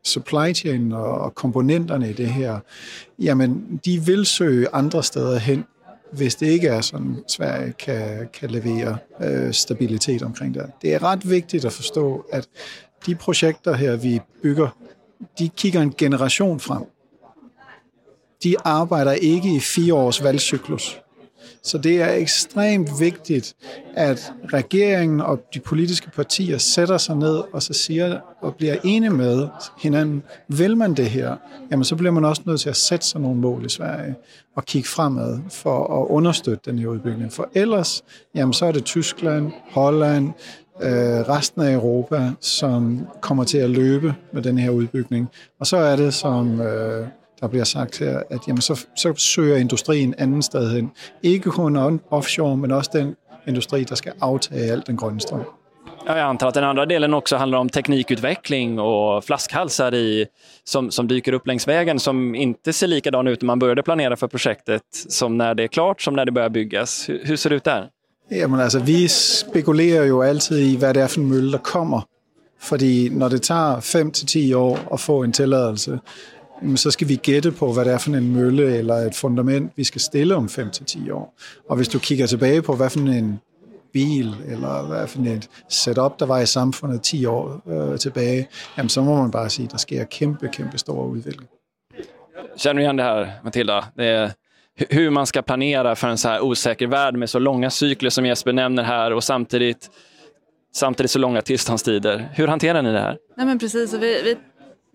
supply 0.05 0.53
chain 0.53 0.91
og 0.91 1.35
komponenterne 1.35 2.09
i 2.09 2.13
det 2.13 2.27
her, 2.27 2.59
jamen 3.19 3.79
de 3.85 4.01
vil 4.05 4.25
søge 4.25 4.67
andre 4.73 5.03
steder 5.03 5.39
hen, 5.39 5.65
hvis 6.11 6.35
det 6.35 6.47
ikke 6.47 6.67
er 6.67 6.81
sådan, 6.81 7.23
Sverige 7.27 7.73
kan, 7.73 8.29
kan 8.33 8.49
levere 8.49 8.97
øh, 9.21 9.53
stabilitet 9.53 10.23
omkring 10.23 10.53
det. 10.53 10.71
Det 10.81 10.93
er 10.93 11.03
ret 11.03 11.29
vigtigt 11.29 11.65
at 11.65 11.73
forstå, 11.73 12.25
at 12.31 12.47
de 13.05 13.15
projekter 13.15 13.73
her, 13.73 13.95
vi 13.95 14.19
bygger, 14.43 14.77
de 15.39 15.49
kigger 15.49 15.81
en 15.81 15.93
generation 15.97 16.59
frem. 16.59 16.83
De 18.43 18.55
arbejder 18.63 19.11
ikke 19.11 19.55
i 19.55 19.59
fire 19.59 19.93
års 19.93 20.23
valgcyklus. 20.23 21.01
Så 21.65 21.77
det 21.77 22.01
er 22.01 22.13
ekstremt 22.13 22.89
vigtigt, 22.99 23.55
at 23.93 24.33
regeringen 24.53 25.21
og 25.21 25.39
de 25.53 25.59
politiske 25.59 26.11
partier 26.11 26.57
sætter 26.57 26.97
sig 26.97 27.15
ned 27.15 27.43
og 27.53 27.63
så 27.63 27.73
siger 27.73 28.19
og 28.41 28.55
bliver 28.55 28.75
enige 28.83 29.09
med 29.09 29.47
hinanden, 29.77 30.23
vil 30.47 30.77
man 30.77 30.93
det 30.93 31.05
her, 31.05 31.35
jamen 31.71 31.83
så 31.83 31.95
bliver 31.95 32.11
man 32.11 32.25
også 32.25 32.41
nødt 32.45 32.61
til 32.61 32.69
at 32.69 32.75
sætte 32.75 33.05
sig 33.05 33.21
nogle 33.21 33.39
mål 33.39 33.65
i 33.65 33.69
Sverige 33.69 34.15
og 34.55 34.65
kigge 34.65 34.89
fremad 34.89 35.39
for 35.49 36.01
at 36.01 36.07
understøtte 36.07 36.71
den 36.71 36.79
her 36.79 36.87
udbygning. 36.87 37.33
For 37.33 37.49
ellers, 37.53 38.03
jamen 38.35 38.53
så 38.53 38.65
er 38.65 38.71
det 38.71 38.83
Tyskland, 38.83 39.51
Holland, 39.71 40.33
øh, 40.81 40.91
resten 41.29 41.61
af 41.61 41.73
Europa, 41.73 42.31
som 42.39 43.07
kommer 43.21 43.43
til 43.43 43.57
at 43.57 43.69
løbe 43.69 44.15
med 44.33 44.41
den 44.41 44.57
her 44.57 44.69
udbygning. 44.69 45.29
Og 45.59 45.67
så 45.67 45.77
er 45.77 45.95
det, 45.95 46.13
som 46.13 46.61
øh, 46.61 47.07
der 47.45 47.49
bliver 47.49 47.63
sagt 47.65 47.99
her, 47.99 48.19
at 48.29 48.39
jamen, 48.47 48.61
så, 48.61 48.85
så 48.95 49.13
søger 49.17 49.57
industrien 49.57 50.15
anden 50.17 50.41
sted 50.41 50.71
hen. 50.71 50.91
Ikke 51.23 51.49
kun 51.49 51.99
offshore, 52.09 52.57
men 52.57 52.71
også 52.71 52.89
den 52.93 53.15
industri, 53.47 53.83
der 53.83 53.95
ska 53.95 54.11
aftage 54.21 54.71
all 54.71 54.83
den 54.87 54.97
grønne 54.97 55.21
strøm. 55.21 55.41
Jag 56.07 56.19
antar 56.19 56.47
att 56.47 56.53
den 56.53 56.63
andra 56.63 56.85
delen 56.85 57.13
också 57.13 57.35
handlar 57.35 57.57
om 57.57 57.69
teknikutveckling 57.69 58.79
och 58.79 59.23
flaskhalsar 59.23 59.93
i, 59.93 60.25
som, 60.63 60.91
som 60.91 61.07
dyker 61.07 61.33
upp 61.33 61.47
längs 61.47 61.67
vägen 61.67 61.99
som 61.99 62.35
inte 62.35 62.73
ser 62.73 62.87
likadan 62.87 63.27
ut 63.27 63.41
när 63.41 63.47
man 63.47 63.59
började 63.59 63.83
planera 63.83 64.15
för 64.15 64.27
projektet 64.27 64.81
som 65.09 65.37
när 65.37 65.55
det 65.55 65.63
är 65.63 65.67
klart, 65.67 66.01
som 66.01 66.13
när 66.13 66.25
det 66.25 66.31
börjar 66.31 66.49
byggas. 66.49 67.09
Hur, 67.09 67.21
hur 67.25 67.35
ser 67.35 67.49
det 67.49 67.55
ut 67.55 67.63
där? 67.63 67.89
Jamen 68.31 68.59
altså, 68.59 68.79
vi 68.79 69.07
spekulerer 69.07 70.05
jo 70.05 70.21
altid 70.21 70.59
i, 70.59 70.75
hvad 70.75 70.93
det 70.93 71.01
er 71.03 71.07
for 71.07 71.21
en 71.21 71.29
mølle, 71.29 71.51
der 71.51 71.57
kommer. 71.57 72.01
Fordi 72.61 73.09
når 73.09 73.29
det 73.29 73.41
tager 73.41 73.79
5 73.79 74.11
til 74.11 74.27
10 74.27 74.53
år 74.53 74.79
at 74.93 74.99
få 74.99 75.23
en 75.23 75.31
tilladelse, 75.31 75.99
så 76.75 76.91
skal 76.91 77.07
vi 77.07 77.15
gætte 77.15 77.51
på, 77.51 77.73
hvad 77.73 77.85
det 77.85 77.93
er 77.93 77.97
for 77.97 78.11
en 78.11 78.33
mølle 78.33 78.77
eller 78.77 78.95
et 78.95 79.15
fundament, 79.15 79.71
vi 79.75 79.83
skal 79.83 80.01
stille 80.01 80.35
om 80.35 80.45
5-10 80.45 81.13
år. 81.13 81.33
Og 81.69 81.75
hvis 81.75 81.87
du 81.87 81.99
kigger 81.99 82.27
tilbage 82.27 82.61
på, 82.61 82.75
hvad 82.75 82.89
for 82.89 82.99
en 82.99 83.39
bil 83.93 84.35
eller 84.47 84.87
hvad 84.87 85.07
for 85.07 85.19
et 85.19 85.49
setup, 85.69 86.19
der 86.19 86.25
var 86.25 86.39
i 86.39 86.45
samfundet 86.45 87.01
10 87.01 87.25
år 87.25 87.61
øh, 87.67 87.99
tilbage, 87.99 88.47
jamen 88.77 88.89
så 88.89 89.01
må 89.01 89.21
man 89.21 89.31
bare 89.31 89.49
sige, 89.49 89.65
at 89.65 89.71
der 89.71 89.77
sker 89.77 90.03
kæmpe, 90.03 90.47
kæmpe 90.47 90.77
stor 90.77 91.05
udvikling. 91.05 91.49
Känner 92.57 92.81
du 92.81 92.85
igen 92.85 92.97
det 92.97 93.03
här, 93.03 93.31
Matilda? 93.43 93.83
Det 93.97 94.05
är 94.05 94.31
hur 94.89 95.09
man 95.09 95.25
ska 95.25 95.41
planera 95.41 95.95
för 95.95 96.07
en 96.07 96.17
så 96.17 96.29
här 96.29 96.41
osäker 96.41 96.87
värld 96.87 97.15
med 97.15 97.29
så 97.29 97.39
långa 97.39 97.69
cykler 97.69 98.09
som 98.09 98.25
Jesper 98.25 98.53
nämner 98.53 98.83
här 98.83 99.13
och 99.13 99.23
samtidigt, 99.23 99.89
samtidigt 100.75 101.11
så 101.11 101.19
långa 101.19 101.41
tillståndstider. 101.41 102.29
Hur 102.33 102.47
hanterar 102.47 102.81
ni 102.81 102.91
det 102.91 102.99
här? 102.99 103.17
Nej, 103.37 103.45
men 103.45 103.59
precis, 103.59 103.93
vi, 103.93 104.21
vi 104.23 104.37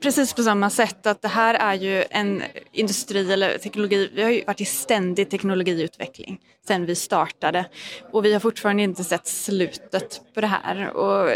precis 0.01 0.33
på 0.33 0.43
samma 0.43 0.71
sätt 0.71 1.07
att 1.07 1.23
det 1.23 1.29
här 1.29 1.55
är 1.55 1.75
ju 1.75 2.05
en 2.11 2.43
industri 2.73 3.33
eller 3.33 3.59
teknologi, 3.59 4.11
vi 4.15 4.23
har 4.23 4.31
ju 4.31 4.45
varit 4.45 4.61
i 4.61 4.65
ständig 4.65 5.31
teknologiutveckling 5.31 6.41
sedan 6.67 6.87
vi 6.87 6.95
startade. 6.95 7.65
Och 8.13 8.25
vi 8.25 8.33
har 8.33 8.41
fortfarande 8.41 8.83
inte 8.83 9.05
sett 9.05 9.27
slutet 9.27 10.21
på 10.35 10.41
det 10.41 10.47
här. 10.47 10.91
Och, 10.97 11.31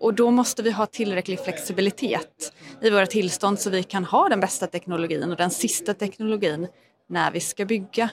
och 0.00 0.14
då 0.14 0.30
måste 0.30 0.62
vi 0.62 0.70
ha 0.70 0.86
tillräcklig 0.86 1.40
flexibilitet 1.40 2.52
i 2.82 2.90
våra 2.90 3.06
tillstånd 3.06 3.60
så 3.60 3.70
vi 3.70 3.82
kan 3.82 4.04
ha 4.04 4.28
den 4.28 4.40
bästa 4.40 4.66
teknologin 4.66 5.30
och 5.30 5.36
den 5.36 5.50
sista 5.50 5.94
teknologin 5.94 6.68
när 7.08 7.30
vi 7.30 7.40
ska 7.40 7.64
bygga. 7.64 8.08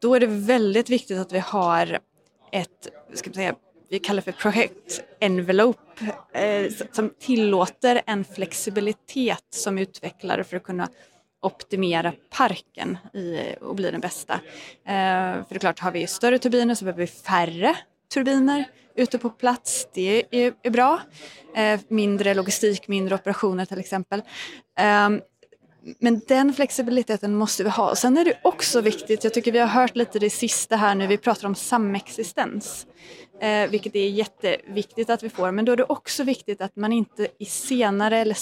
Då 0.00 0.14
är 0.14 0.20
det 0.20 0.26
väldigt 0.26 0.90
viktigt 0.90 1.18
att 1.18 1.32
vi 1.32 1.38
har 1.38 1.98
ett 2.52 2.88
ska 3.14 3.30
man 3.30 3.34
säga, 3.34 3.54
vi 3.88 3.98
kallar 3.98 4.22
för 4.22 4.32
projekt 4.32 5.02
envelope 5.20 6.14
eh, 6.32 6.72
som 6.92 7.10
tillåter 7.20 8.02
en 8.06 8.24
flexibilitet 8.24 9.44
som 9.50 9.78
utvecklare 9.78 10.44
för 10.44 10.56
att 10.56 10.62
kunna 10.62 10.88
optimera 11.42 12.12
parken 12.30 12.98
i, 13.14 13.54
och 13.60 13.74
bli 13.74 13.90
den 13.90 14.00
bästa. 14.00 14.34
Eh, 14.34 15.34
för 15.34 15.46
det 15.48 15.54
är 15.54 15.58
klart, 15.58 15.80
har 15.80 15.90
vi 15.90 16.06
större 16.06 16.38
turbiner 16.38 16.74
så 16.74 16.84
behöver 16.84 17.00
vi 17.00 17.06
färre 17.06 17.76
turbiner 18.14 18.64
ute 18.94 19.18
på 19.18 19.30
plats. 19.30 19.88
Det 19.92 20.24
är, 20.30 20.54
är 20.62 20.70
bra. 20.70 21.00
Eh, 21.56 21.80
mindre 21.88 22.34
logistik, 22.34 22.88
mindre 22.88 23.14
operationer 23.14 23.64
till 23.64 23.78
exempel. 23.78 24.22
Eh, 24.78 25.10
men 25.98 26.20
den 26.28 26.52
flexibiliteten 26.52 27.34
måste 27.34 27.64
vi 27.64 27.70
ha. 27.70 27.96
Sen 27.96 28.16
är 28.16 28.24
det 28.24 28.38
också 28.42 28.80
viktigt, 28.80 29.24
jag 29.24 29.34
tycker 29.34 29.52
vi 29.52 29.58
har 29.58 29.66
hört 29.66 29.96
lite 29.96 30.18
det 30.18 30.30
sista 30.30 30.76
här 30.76 30.94
nu, 30.94 31.06
vi 31.06 31.18
pratar 31.18 31.48
om 31.48 31.54
samexistens 31.54 32.86
eh, 33.40 33.70
vilket 33.70 33.96
är 33.96 34.08
jätteviktigt 34.08 35.10
att 35.10 35.22
vi 35.22 35.28
får. 35.28 35.50
Men 35.50 35.64
då 35.64 35.72
är 35.72 35.76
det 35.76 35.84
också 35.84 36.24
viktigt 36.24 36.60
att 36.60 36.76
man 36.76 36.92
inte 36.92 37.28
i 37.38 37.44
senare 37.44 38.18
eller 38.18 38.36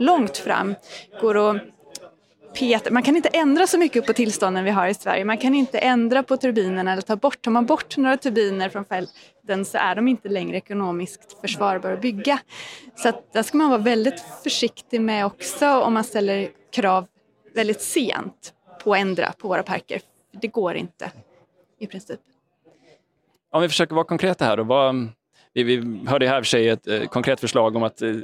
långt 0.00 0.36
fram 0.36 0.74
går 1.20 1.36
och 1.36 1.56
petar. 2.54 2.90
Man 2.90 3.02
kan 3.02 3.16
inte 3.16 3.28
ändra 3.28 3.66
så 3.66 3.78
mycket 3.78 4.06
på 4.06 4.12
tillstånden 4.12 4.64
vi 4.64 4.70
har 4.70 4.88
i 4.88 4.94
Sverige. 4.94 5.24
Man 5.24 5.38
kan 5.38 5.54
inte 5.54 5.78
ändra 5.78 6.22
på 6.22 6.36
turbinerna 6.36 6.92
eller 6.92 7.02
ta 7.02 7.16
bort. 7.16 7.42
Tar 7.42 7.50
man 7.50 7.66
bort 7.66 7.96
några 7.96 8.16
turbiner 8.16 8.68
från 8.68 8.84
fälten 8.84 9.64
så 9.64 9.78
är 9.78 9.94
de 9.94 10.08
inte 10.08 10.28
längre 10.28 10.56
ekonomiskt 10.56 11.40
försvarbara 11.40 11.94
att 11.94 12.00
bygga. 12.00 12.38
Så 12.96 13.08
att 13.08 13.32
där 13.32 13.42
ska 13.42 13.58
man 13.58 13.70
vara 13.70 13.80
väldigt 13.80 14.20
försiktig 14.42 15.00
med 15.00 15.26
också 15.26 15.68
om 15.68 15.94
man 15.94 16.04
ställer 16.04 16.48
krav 16.72 17.06
väldigt 17.54 17.80
sent 17.80 18.54
på 18.84 18.92
att 18.92 19.00
ändra 19.00 19.32
på 19.32 19.48
våra 19.48 19.62
parker. 19.62 20.00
Det 20.32 20.48
går 20.48 20.74
inte 20.74 21.10
i 21.78 21.86
princip. 21.86 22.20
Om 23.52 23.62
vi 23.62 23.68
försöker 23.68 23.94
vara 23.94 24.04
konkreta 24.04 24.44
här. 24.44 24.56
Då, 24.56 24.62
vad, 24.62 25.08
vi, 25.54 25.62
vi 25.62 26.00
hörde 26.06 26.28
här 26.28 26.42
för 26.42 26.46
sig 26.46 26.68
ett 26.68 26.86
eh, 26.86 27.04
konkret 27.04 27.40
förslag 27.40 27.76
om 27.76 27.82
att 27.82 28.02
eh, 28.02 28.14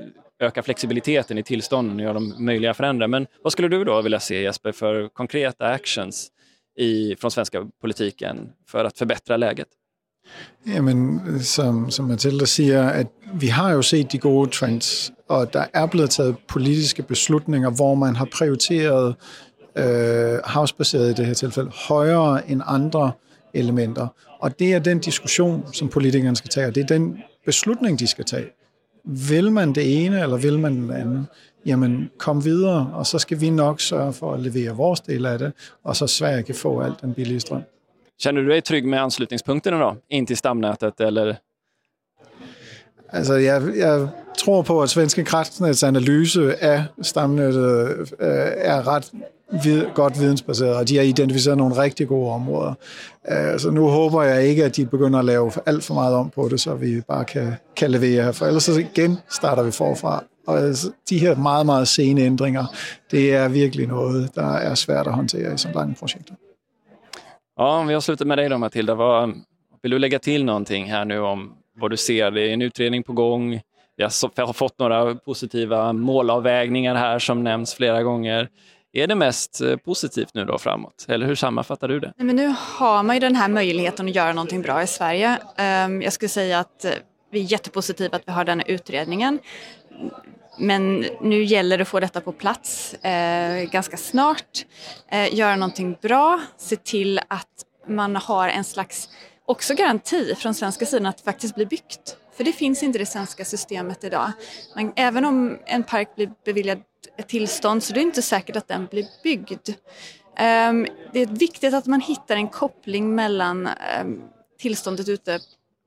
öka 0.41 0.63
flexibiliteten 0.63 1.39
i 1.39 1.43
tillstånden 1.43 1.97
och 1.97 2.03
göra 2.03 2.13
dem 2.13 2.35
möjliga 2.39 2.71
att 2.71 2.77
förändra. 2.77 3.09
Men 3.09 3.27
vad 3.43 3.53
skulle 3.53 3.69
du 3.69 3.85
då 3.85 4.03
vilja 4.03 4.21
se 4.21 4.43
Jesper 4.43 4.73
för 4.73 5.09
konkreta 5.09 5.67
actions 5.67 6.29
i, 6.79 7.17
från 7.17 7.31
svenska 7.31 7.67
politiken 7.81 8.49
för 8.69 8.85
att 8.85 8.99
förbättra 8.99 9.37
läget? 9.37 9.69
Jamen, 10.65 11.21
som, 11.41 11.91
som 11.91 12.09
Mathilde 12.09 12.47
säger, 12.47 13.01
att 13.01 13.13
vi 13.33 13.51
har 13.51 13.75
ju 13.75 13.83
sett 13.83 14.11
de 14.11 14.19
goda 14.19 14.51
trends, 14.51 15.13
och 15.29 15.47
det 15.53 15.69
har 15.75 15.89
blevet 15.89 16.11
taget 16.11 16.47
politiske 16.47 17.03
beslutninger, 17.03 17.95
man 17.95 18.17
har 18.17 18.27
prioriterat 18.27 19.17
øh, 19.77 20.41
havsbaseret 20.45 21.11
i 21.11 21.13
det 21.13 21.25
här 21.25 21.35
tillfället 21.35 21.75
högre 21.75 22.41
än 22.49 22.63
andra 22.63 23.13
elementer. 23.59 24.07
Og 24.39 24.59
det 24.59 24.75
er 24.75 24.79
den 24.79 24.99
diskussion, 24.99 25.73
som 25.73 25.89
politikerne 25.89 26.37
skal 26.37 26.51
tage, 26.51 26.67
og 26.67 26.75
det 26.75 26.83
er 26.83 26.87
den 26.87 27.19
beslutning, 27.47 27.99
de 27.99 28.07
skal 28.07 28.25
tage. 28.25 28.47
Vil 29.05 29.53
man 29.53 29.73
det 29.73 30.05
ene, 30.05 30.21
eller 30.23 30.37
vil 30.37 30.59
man 30.59 30.89
det 30.89 30.95
andet? 30.95 31.27
Jamen, 31.67 32.11
kom 32.19 32.45
videre, 32.45 32.91
og 32.95 33.07
så 33.07 33.19
skal 33.19 33.41
vi 33.41 33.51
nok 33.51 33.81
sørge 33.81 34.13
for 34.13 34.35
at 34.35 34.41
levere 34.41 34.77
vores 34.77 35.01
del 35.01 35.27
af 35.27 35.39
det, 35.39 35.53
og 35.85 35.97
så 35.97 36.07
Sverige 36.07 36.43
kan 36.43 36.55
få 36.55 36.81
alt 36.81 37.01
den 37.01 37.15
billige 37.15 37.41
strøm. 37.41 37.63
Känner 38.23 38.43
du 38.43 38.49
dig 38.49 38.65
trygg 38.65 38.85
med 38.85 38.99
anslutningspunkterna 38.99 39.79
då, 39.79 39.97
in 40.09 40.27
till 40.27 40.37
stamnätet? 40.37 41.01
Eller? 41.01 41.37
Altså, 43.13 43.35
jeg, 43.35 43.63
jeg 43.77 44.09
tror 44.39 44.63
på, 44.63 44.83
at 44.83 44.91
Svenske 44.91 45.25
Kraftnets 45.25 45.83
analyse 45.83 46.65
af 46.65 46.85
stamnettet 47.03 47.89
øh, 48.21 48.29
er 48.57 48.89
ret 48.89 49.13
vid, 49.65 49.85
godt 49.95 50.21
vidensbaseret, 50.21 50.77
og 50.77 50.89
de 50.89 50.97
har 50.97 51.03
identificeret 51.03 51.59
nogle 51.59 51.77
rigtig 51.83 52.09
gode 52.09 52.33
områder. 52.33 52.75
Øh, 53.29 53.59
så 53.59 53.71
nu 53.71 53.89
håber 53.89 54.23
jeg 54.23 54.47
ikke, 54.47 54.65
at 54.65 54.77
de 54.77 54.87
begynder 54.87 55.19
at 55.19 55.25
lave 55.25 55.53
alt 55.67 55.85
for 55.85 55.95
meget 55.95 56.15
om 56.15 56.31
på 56.31 56.49
det, 56.49 56.61
så 56.61 56.75
vi 56.75 57.01
bare 57.01 57.25
kan, 57.25 57.55
kan 57.77 57.91
levere, 57.91 58.33
for 58.33 58.47
ellers 58.47 58.63
så 58.63 58.79
igen 58.79 59.19
starter 59.31 59.63
vi 59.63 59.71
forfra. 59.71 60.25
Og 60.47 60.59
altså, 60.59 60.91
de 61.11 61.19
her 61.19 61.37
meget, 61.37 61.67
meget 61.67 61.89
sene 61.89 62.21
ændringer, 62.21 62.65
det 63.11 63.35
er 63.35 63.49
virkelig 63.49 63.87
noget, 63.87 64.35
der 64.35 64.53
er 64.53 64.75
svært 64.75 65.07
at 65.07 65.13
håndtere 65.13 65.55
i 65.55 65.59
sådan 65.59 65.75
lange 65.75 65.95
projekter. 65.99 66.35
Ja, 67.61 67.85
vi 67.87 67.93
har 67.93 68.01
slutat 68.01 68.27
med 68.27 68.37
dig 68.37 68.51
då 68.51 68.59
Matilda. 68.59 68.95
Vad, 68.95 69.33
vill 69.83 69.93
du 69.93 69.99
lägga 69.99 70.19
till 70.19 70.45
någonting 70.45 70.91
här 70.91 71.05
nu 71.05 71.19
om 71.19 71.53
vad 71.77 71.91
du 71.91 71.97
ser? 71.97 72.31
Det 72.31 72.49
är 72.49 72.53
en 72.53 72.63
utredning 72.63 73.03
på 73.03 73.13
gång. 73.13 73.61
Vi 73.97 74.03
har 74.03 74.53
fått 74.53 74.79
några 74.79 75.15
positiva 75.15 75.93
målavvägningar 75.93 76.95
här 76.95 77.19
som 77.19 77.45
nämns 77.45 77.75
flera 77.75 78.03
gånger. 78.03 78.49
Är 78.93 79.07
det 79.07 79.15
mest 79.15 79.61
eh, 79.61 79.77
positivt 79.77 80.35
nu 80.35 80.45
då 80.45 80.59
framåt? 80.59 81.07
Eller 81.09 81.27
hur 81.27 81.35
sammanfattar 81.35 81.89
du 81.89 82.01
det? 82.01 82.13
Nej, 82.17 82.27
men 82.27 82.37
nu 82.37 82.55
har 82.59 83.03
man 83.03 83.17
ju 83.17 83.21
den 83.21 83.37
här 83.37 83.49
möjligheten 83.49 84.09
att 84.09 84.15
göra 84.15 84.33
någonting 84.33 84.63
bra 84.63 84.83
i 84.83 84.87
Sverige. 84.87 85.39
Ehm, 85.57 86.03
jag 86.03 86.13
skulle 86.13 86.29
säga 86.29 86.59
att 86.59 86.85
eh, 86.85 86.91
vi 87.31 87.41
är 87.41 87.45
jättepositiva 87.45 88.17
att 88.17 88.23
vi 88.27 88.33
har 88.33 88.45
den 88.45 88.61
här 88.61 88.71
utredningen. 88.71 89.39
Men 90.59 91.07
nu 91.21 91.45
gäller 91.45 91.79
det 91.79 91.83
att 91.83 91.89
få 91.89 92.01
detta 92.01 92.21
på 92.21 92.33
plats 92.33 92.95
eh, 92.95 93.71
ganska 93.71 93.97
snart. 93.97 94.67
Eh, 95.11 95.35
göra 95.35 95.57
någonting 95.57 95.97
bra, 96.03 96.41
se 96.57 96.77
till 96.77 97.21
att 97.29 97.49
man 97.87 98.17
har 98.17 98.49
en 98.49 98.65
slags 98.65 99.09
också 99.47 99.75
garanti 99.75 100.35
från 100.35 100.55
svenska 100.55 100.87
sidan 100.87 101.07
att 101.07 101.17
det 101.17 101.25
faktiskt 101.25 101.55
blir 101.55 101.67
byggt. 101.67 102.17
För 102.37 102.45
det 102.45 102.53
finns 102.53 102.83
inte 102.83 102.99
i 102.99 103.01
det 103.01 103.07
svenska 103.07 103.45
systemet 103.45 104.05
idag. 104.05 104.33
Men 104.75 104.93
även 104.97 105.25
om 105.25 105.59
en 105.67 105.83
park 105.83 106.15
blir 106.15 106.31
beviljad 106.45 106.83
ett 107.19 107.29
tillstånd 107.29 107.83
så 107.83 107.93
det 107.93 108.01
är 108.01 108.03
inte 108.03 108.23
säkert 108.23 108.57
att 108.57 108.69
den 108.69 108.87
blir 108.87 109.07
byggd. 109.23 109.69
Ehm, 110.37 110.87
det 111.13 111.21
är 111.21 111.27
viktigt 111.27 111.75
att 111.75 111.87
man 111.87 112.01
hittar 112.01 112.37
en 112.37 112.49
koppling 112.49 113.15
mellan 113.15 113.67
ehm, 113.67 114.23
tillståndet 114.59 115.09
ute 115.09 115.41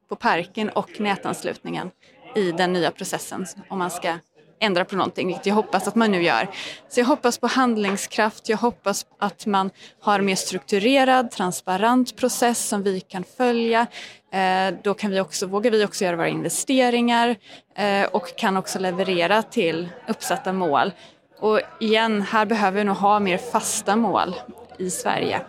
på 0.10 0.16
parken 0.16 0.70
och 0.70 1.00
nätanslutningen 1.00 1.92
i 2.36 2.51
den 2.51 2.74
nya 2.74 2.92
processen 2.92 3.46
om 3.70 3.78
man 3.78 3.92
ska 3.92 4.18
ändra 4.60 4.86
på 4.86 4.96
någonting, 4.96 5.28
vilket 5.28 5.46
jag 5.46 5.56
hoppas 5.56 5.88
att 5.88 5.96
man 5.96 6.12
nu 6.12 6.24
gör. 6.24 6.48
Så 6.89 7.00
jag 7.00 7.06
hoppas 7.06 7.38
på 7.38 7.48
handlingskraft, 7.48 8.50
jag 8.50 8.58
hoppas 8.58 9.06
att 9.20 9.46
man 9.46 9.70
har 10.01 10.22
mer 10.22 10.36
strukturerad, 10.36 11.32
transparent 11.32 12.16
process 12.16 12.68
som 12.68 12.84
vi 12.84 13.00
kan 13.00 13.24
följa. 13.38 13.88
Eh, 14.34 14.74
då 14.84 14.94
kan 14.94 15.12
vi 15.12 15.20
också, 15.20 15.48
vågar 15.48 15.72
vi 15.72 15.86
också 15.86 16.04
göra 16.04 16.16
våra 16.16 16.28
investeringar 16.28 17.36
eh, 17.75 18.04
och 18.04 18.38
kan 18.38 18.58
också 18.58 18.80
leverera 18.80 19.44
till 19.44 19.89
uppsatta 20.08 20.54
mål. 20.54 20.92
Och 21.39 21.62
igen, 21.80 22.22
här 22.22 22.46
behöver 22.46 22.78
vi 22.78 22.84
nog 22.84 22.96
ha 22.96 23.20
mer 23.20 23.38
fasta 23.38 23.96
mål 23.96 24.36
i 24.78 24.89
Sverige. 24.89 25.42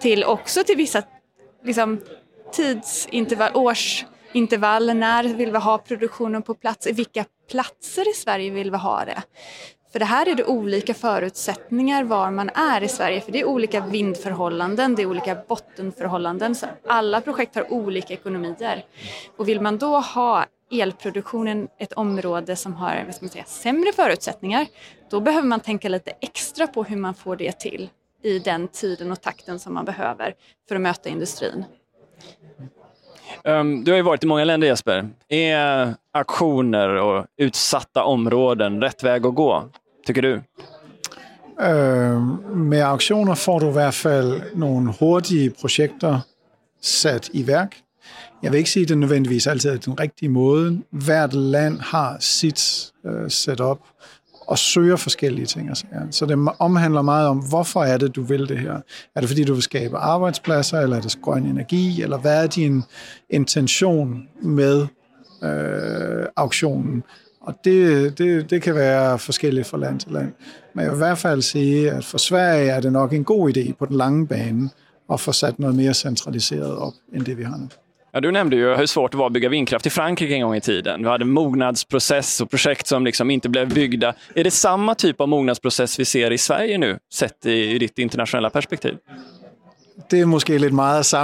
Till 0.00 0.24
också 0.24 0.64
till 0.64 0.76
vissa 0.76 1.02
liksom, 1.64 2.00
tidsintervall, 2.52 3.50
årsintervall, 3.54 4.96
när 4.96 5.24
vill 5.24 5.52
vi 5.52 5.58
ha 5.58 5.78
produktionen 5.78 6.42
på 6.42 6.54
plats, 6.54 6.86
i 6.86 6.92
vilka 6.92 7.24
platser 7.48 8.10
i 8.10 8.12
Sverige 8.12 8.50
vill 8.50 8.70
vi 8.70 8.76
ha 8.76 9.04
det? 9.04 9.22
För 9.92 9.98
det 9.98 10.04
här 10.04 10.28
är 10.28 10.34
det 10.34 10.44
olika 10.44 10.94
förutsättningar 10.94 12.04
var 12.04 12.30
man 12.30 12.50
är 12.50 12.82
i 12.82 12.88
Sverige, 12.88 13.20
för 13.20 13.32
det 13.32 13.40
är 13.40 13.44
olika 13.44 13.80
vindförhållanden, 13.80 14.94
det 14.94 15.02
är 15.02 15.06
olika 15.06 15.34
bottenförhållanden, 15.48 16.54
så 16.54 16.66
alla 16.86 17.20
projekt 17.20 17.54
har 17.54 17.72
olika 17.72 18.14
ekonomier. 18.14 18.84
Och 19.36 19.48
vill 19.48 19.60
man 19.60 19.78
då 19.78 20.00
ha 20.00 20.46
elproduktionen 20.70 21.68
ett 21.78 21.92
område 21.92 22.56
som 22.56 22.74
har 22.74 23.02
vad 23.04 23.14
ska 23.14 23.24
man 23.24 23.30
säga, 23.30 23.44
sämre 23.44 23.92
förutsättningar, 23.92 24.66
då 25.10 25.20
behöver 25.20 25.48
man 25.48 25.60
tänka 25.60 25.88
lite 25.88 26.12
extra 26.20 26.66
på 26.66 26.84
hur 26.84 26.96
man 26.96 27.14
får 27.14 27.36
det 27.36 27.58
till 27.58 27.90
i 28.22 28.38
den 28.38 28.68
tiden 28.68 29.12
och 29.12 29.20
takten 29.20 29.58
som 29.58 29.74
man 29.74 29.84
behöver 29.84 30.34
för 30.68 30.74
att 30.74 30.80
möta 30.80 31.08
industrin. 31.08 31.64
Um, 33.48 33.84
du 33.84 33.90
har 33.90 33.96
ju 33.96 34.02
varit 34.02 34.24
i 34.24 34.26
många 34.26 34.44
länder 34.44 34.66
Jesper. 34.66 35.08
Är 35.28 35.94
aktioner 36.12 36.88
och 36.88 37.26
utsatta 37.36 38.04
områden 38.04 38.82
rätt 38.82 39.02
väg 39.04 39.26
att 39.26 39.34
gå, 39.34 39.68
tycker 40.06 40.22
du? 40.22 40.34
Uh, 41.62 42.20
med 42.54 42.86
auktioner 42.86 43.34
får 43.34 43.60
du 43.60 43.66
i 43.66 43.70
alla 43.70 43.92
fall 43.92 44.42
några 44.54 44.94
hurtige 45.00 45.50
projekt 45.50 46.04
satt 46.82 47.30
i 47.32 47.42
verk. 47.42 47.74
Jag 48.40 48.50
vill 48.50 48.58
inte 48.58 48.70
säga 48.70 48.82
att 48.82 48.88
det 48.88 48.94
nödvändigtvis 48.94 49.46
alltid 49.46 49.70
är 49.70 49.78
den 49.84 49.96
riktiga 49.96 50.30
måden. 50.30 50.82
Hvert 50.90 51.32
land 51.32 51.80
har 51.80 52.16
sitt 52.20 52.60
uh, 53.06 53.12
øh, 53.12 53.28
setup 53.28 53.78
og 54.48 54.58
søger 54.58 54.96
forskellige 54.96 55.46
ting. 55.46 55.70
Så 56.10 56.26
det 56.26 56.48
omhandler 56.58 57.02
meget 57.02 57.28
om, 57.28 57.38
hvorfor 57.38 57.82
er 57.82 57.98
det, 57.98 58.16
du 58.16 58.22
vil 58.22 58.48
det 58.48 58.58
her? 58.58 58.80
Er 59.14 59.20
det 59.20 59.28
fordi, 59.28 59.44
du 59.44 59.54
vil 59.54 59.62
skabe 59.62 59.96
arbejdspladser, 59.96 60.80
eller 60.80 60.96
er 60.96 61.00
det 61.00 61.18
grøn 61.22 61.46
energi, 61.46 62.02
eller 62.02 62.18
hvad 62.18 62.42
er 62.42 62.46
din 62.46 62.82
intention 63.30 64.28
med 64.42 64.86
øh, 65.42 66.26
auktionen? 66.36 67.02
Og 67.40 67.54
det, 67.64 68.18
det, 68.18 68.50
det 68.50 68.62
kan 68.62 68.74
være 68.74 69.18
forskelligt 69.18 69.66
fra 69.66 69.78
land 69.78 70.00
til 70.00 70.12
land. 70.12 70.32
Men 70.74 70.82
jeg 70.82 70.90
vil 70.90 70.96
i 70.96 70.98
hvert 70.98 71.18
fald 71.18 71.42
sige, 71.42 71.90
at 71.90 72.04
for 72.04 72.18
Sverige 72.18 72.70
er 72.70 72.80
det 72.80 72.92
nok 72.92 73.12
en 73.12 73.24
god 73.24 73.56
idé 73.56 73.72
på 73.72 73.86
den 73.86 73.96
lange 73.96 74.26
bane 74.26 74.70
at 75.12 75.20
få 75.20 75.32
sat 75.32 75.58
noget 75.58 75.76
mere 75.76 75.94
centraliseret 75.94 76.76
op, 76.76 76.92
end 77.14 77.24
det 77.24 77.38
vi 77.38 77.42
har 77.42 77.56
nu. 77.56 77.68
Ja, 78.18 78.22
du 78.22 78.32
nämnde 78.32 78.56
ju 78.56 78.74
hur 78.74 78.86
svårt 78.86 79.12
det 79.12 79.18
var 79.18 79.26
att 79.26 79.32
bygga 79.32 79.48
vindkraft 79.48 79.86
i 79.86 79.90
Frankrike 79.90 80.34
en 80.34 80.42
gång 80.42 80.54
i 80.54 80.60
tiden. 80.60 81.02
Vi 81.02 81.08
hade 81.08 81.24
mognadsprocess 81.24 82.40
och 82.40 82.50
projekt 82.50 82.86
som 82.86 83.04
liksom 83.04 83.30
inte 83.30 83.48
blev 83.48 83.68
byggda. 83.74 84.14
Är 84.34 84.44
det 84.44 84.50
samma 84.50 84.94
typ 84.94 85.20
av 85.20 85.28
mognadsprocess 85.28 85.98
vi 85.98 86.04
ser 86.04 86.30
i 86.30 86.38
Sverige 86.38 86.78
nu, 86.78 86.98
sett 87.12 87.46
i, 87.46 87.50
i 87.50 87.78
ditt 87.78 87.98
internationella 87.98 88.50
perspektiv? 88.50 88.94
Det 90.10 90.20
är 90.20 90.26
måske 90.26 90.58
lite 90.58 90.74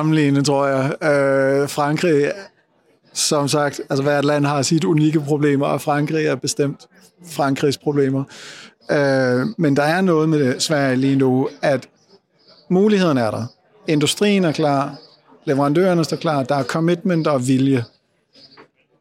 mycket 0.04 0.38
att 0.38 0.44
tror 0.44 0.68
jag. 0.68 0.84
Äh, 1.02 1.62
øh, 1.62 1.68
Frankrike, 1.68 2.32
som 3.12 3.48
sagt, 3.48 3.80
alltså 3.88 4.04
varje 4.04 4.22
land 4.22 4.46
har 4.46 4.62
sitt 4.62 4.84
unika 4.84 5.20
problem 5.20 5.62
och 5.62 5.82
Frankrike 5.82 6.30
är 6.30 6.36
bestämt 6.36 6.88
Frankrikes 7.36 7.78
problem. 7.78 8.14
Äh, 8.14 8.24
øh, 8.96 9.46
men 9.58 9.74
det 9.74 9.82
är 9.82 10.02
något 10.02 10.28
med 10.28 10.40
det, 10.40 10.62
Sverige 10.62 10.96
lige 10.96 11.16
nu, 11.16 11.46
att 11.62 11.88
möjligheterna 12.70 13.20
är 13.20 13.32
där. 13.32 13.46
Industrin 13.86 14.44
är 14.44 14.52
klar, 14.52 14.90
leverandørerne 15.44 16.04
står 16.04 16.16
klar, 16.16 16.42
der 16.42 16.54
er 16.54 16.62
commitment 16.62 17.26
og 17.26 17.48
vilje. 17.48 17.84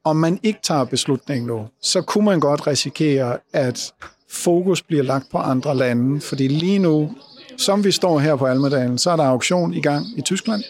Om 0.03 0.15
man 0.15 0.39
ikke 0.43 0.59
tager 0.63 0.83
beslutningen 0.83 1.47
nu, 1.47 1.67
så 1.81 2.01
kunne 2.01 2.25
man 2.25 2.39
godt 2.39 2.67
risikere, 2.67 3.37
at 3.53 3.93
fokus 4.29 4.81
bliver 4.81 5.03
lagt 5.03 5.25
på 5.31 5.37
andre 5.37 5.75
lande, 5.75 6.21
fordi 6.21 6.47
lige 6.47 6.79
nu, 6.79 7.11
som 7.57 7.83
vi 7.83 7.91
står 7.91 8.19
her 8.19 8.35
på 8.35 8.45
Almedalen, 8.45 8.97
så 8.97 9.11
er 9.11 9.15
der 9.15 9.23
auktion 9.23 9.73
i 9.73 9.81
gang 9.81 10.05
i 10.17 10.21
Tyskland. 10.21 10.63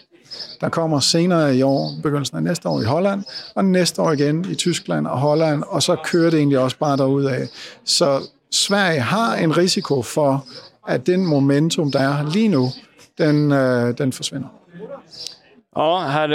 Der 0.60 0.68
kommer 0.68 1.00
senere 1.00 1.56
i 1.56 1.62
år, 1.62 1.90
begyndelsen 2.02 2.36
af 2.36 2.42
næste 2.42 2.68
år 2.68 2.80
i 2.80 2.84
Holland, 2.84 3.22
og 3.54 3.64
næste 3.64 4.02
år 4.02 4.12
igen 4.12 4.44
i 4.50 4.54
Tyskland 4.54 5.06
og 5.06 5.18
Holland, 5.18 5.62
og 5.66 5.82
så 5.82 5.96
kører 6.04 6.30
det 6.30 6.38
egentlig 6.38 6.58
også 6.58 6.78
bare 6.78 6.96
derudad. 6.96 7.46
Så 7.84 8.20
Sverige 8.50 9.00
har 9.00 9.36
en 9.36 9.56
risiko 9.56 10.02
for, 10.02 10.46
at 10.88 11.06
den 11.06 11.26
momentum, 11.26 11.92
der 11.92 12.00
er 12.00 12.30
lige 12.30 12.48
nu, 12.48 12.70
den, 13.18 13.52
øh, 13.52 13.98
den 13.98 14.12
forsvinder. 14.12 14.48
Ja, 15.74 15.98
här, 15.98 16.28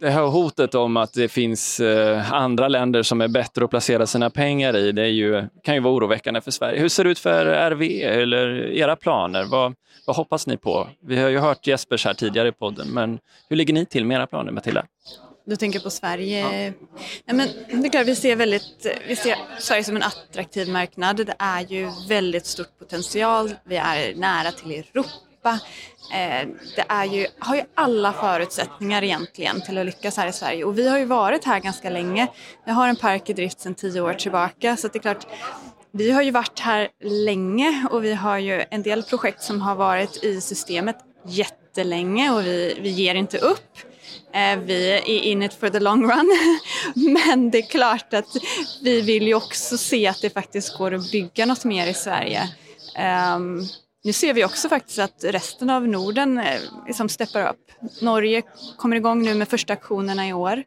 det 0.00 0.10
här 0.10 0.22
hotet 0.22 0.74
om 0.74 0.96
att 0.96 1.12
det 1.12 1.28
finns 1.28 1.80
eh, 1.80 2.32
andra 2.32 2.68
länder 2.68 3.02
som 3.02 3.20
är 3.20 3.28
bättre 3.28 3.64
att 3.64 3.70
placera 3.70 4.06
sina 4.06 4.30
pengar 4.30 4.76
i, 4.76 4.92
det 4.92 5.08
ju, 5.08 5.48
kan 5.62 5.74
ju 5.74 5.80
vara 5.80 5.94
oroväckande 5.94 6.40
för 6.40 6.50
Sverige. 6.50 6.80
Hur 6.80 6.88
ser 6.88 7.04
det 7.04 7.10
ut 7.10 7.18
för 7.18 7.46
RV 7.46 7.82
eller 8.02 8.72
era 8.72 8.96
planer? 8.96 9.44
Vad, 9.44 9.74
vad 10.06 10.16
hoppas 10.16 10.46
ni 10.46 10.56
på? 10.56 10.88
Vi 11.00 11.16
har 11.18 11.28
ju 11.28 11.38
hört 11.38 11.66
Jespers 11.66 12.04
här 12.04 12.14
tidigare 12.14 12.48
i 12.48 12.52
podden, 12.52 12.88
men 12.88 13.18
hur 13.48 13.56
ligger 13.56 13.74
ni 13.74 13.86
till 13.86 14.04
med 14.04 14.14
era 14.14 14.26
planer, 14.26 14.52
Matilda? 14.52 14.84
Du 15.46 15.56
tänker 15.56 15.80
på 15.80 15.90
Sverige? 15.90 16.40
Ja. 16.40 16.72
ja. 17.24 17.34
men 17.34 17.48
det 17.82 17.88
är 17.88 17.90
klart, 17.90 18.06
vi 18.06 18.16
ser, 18.16 18.36
väldigt, 18.36 18.86
vi 19.08 19.16
ser 19.16 19.36
Sverige 19.58 19.84
som 19.84 19.96
en 19.96 20.02
attraktiv 20.02 20.68
marknad. 20.68 21.16
Det 21.16 21.34
är 21.38 21.60
ju 21.60 21.90
väldigt 22.08 22.46
stort 22.46 22.78
potential. 22.78 23.54
Vi 23.64 23.76
är 23.76 24.14
nära 24.14 24.52
till 24.52 24.70
Europa 24.70 25.27
Europa. 25.38 25.60
Eh, 26.12 26.48
det 26.76 26.84
är 26.88 27.04
ju, 27.04 27.26
har 27.38 27.56
ju 27.56 27.62
alla 27.74 28.12
förutsättningar 28.12 29.04
egentligen 29.04 29.60
till 29.60 29.78
att 29.78 29.86
lyckas 29.86 30.16
här 30.16 30.26
i 30.26 30.32
Sverige 30.32 30.64
och 30.64 30.78
vi 30.78 30.88
har 30.88 30.98
ju 30.98 31.04
varit 31.04 31.44
här 31.44 31.60
ganska 31.60 31.90
länge. 31.90 32.28
Vi 32.66 32.72
har 32.72 32.88
en 32.88 32.96
park 32.96 33.30
i 33.30 33.32
drift 33.32 33.60
sedan 33.60 33.74
tio 33.74 34.00
år 34.00 34.14
tillbaka 34.14 34.76
så 34.76 34.88
det 34.88 34.98
är 34.98 35.00
klart 35.00 35.26
vi 35.92 36.10
har 36.10 36.22
ju 36.22 36.30
varit 36.30 36.60
här 36.60 36.88
länge 37.04 37.86
och 37.90 38.04
vi 38.04 38.14
har 38.14 38.38
ju 38.38 38.64
en 38.70 38.82
del 38.82 39.02
projekt 39.02 39.42
som 39.42 39.60
har 39.60 39.74
varit 39.74 40.24
i 40.24 40.40
systemet 40.40 40.96
jättelänge 41.26 42.30
och 42.30 42.46
vi, 42.46 42.78
vi 42.80 42.88
ger 42.88 43.14
inte 43.14 43.38
upp. 43.38 43.78
Eh, 44.34 44.58
vi 44.58 44.92
är 44.92 45.08
in 45.08 45.42
it 45.42 45.54
for 45.54 45.68
the 45.68 45.80
long 45.80 46.02
run. 46.02 46.38
Men 47.14 47.50
det 47.50 47.58
är 47.58 47.70
klart 47.70 48.14
att 48.14 48.36
vi 48.82 49.00
vill 49.00 49.26
ju 49.26 49.34
också 49.34 49.78
se 49.78 50.06
att 50.06 50.22
det 50.22 50.30
faktiskt 50.30 50.78
går 50.78 50.94
att 50.94 51.12
bygga 51.12 51.46
något 51.46 51.64
mer 51.64 51.86
i 51.86 51.94
Sverige. 51.94 52.48
Ehm, 52.96 53.62
nu 54.04 54.12
ser 54.12 54.34
vi 54.34 54.44
också 54.44 54.68
faktiskt 54.68 54.98
att 54.98 55.24
resten 55.24 55.70
av 55.70 55.88
Norden 55.88 56.38
eh, 56.38 56.60
liksom 56.86 57.08
steppar 57.08 57.50
upp. 57.50 57.70
Norge 58.02 58.42
kommer 58.76 58.96
igång 58.96 59.22
nu 59.22 59.34
med 59.34 59.48
första 59.48 59.72
aktionerna 59.72 60.28
i 60.28 60.32
år. 60.32 60.64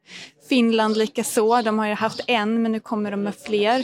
Finland 0.49 0.97
likaså, 0.97 1.61
de 1.61 1.79
har 1.79 1.87
ju 1.87 1.93
haft 1.93 2.21
en 2.27 2.61
men 2.61 2.71
nu 2.71 2.79
kommer 2.79 3.11
de 3.11 3.23
med 3.23 3.35
fler. 3.35 3.83